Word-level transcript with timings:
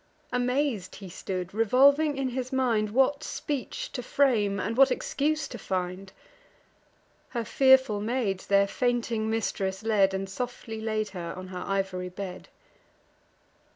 Amaz'd 0.33 0.95
he 0.95 1.09
stood, 1.09 1.53
revolving 1.53 2.17
in 2.17 2.29
his 2.29 2.51
mind 2.51 2.89
What 2.89 3.23
speech 3.23 3.91
to 3.91 4.01
frame, 4.01 4.59
and 4.59 4.75
what 4.75 4.89
excuse 4.89 5.47
to 5.49 5.59
find. 5.59 6.11
Her 7.29 7.45
fearful 7.45 7.99
maids 8.01 8.47
their 8.47 8.65
fainting 8.65 9.29
mistress 9.29 9.83
led, 9.83 10.15
And 10.15 10.27
softly 10.27 10.81
laid 10.81 11.09
her 11.09 11.35
on 11.37 11.49
her 11.49 11.63
ivory 11.67 12.09
bed. 12.09 12.49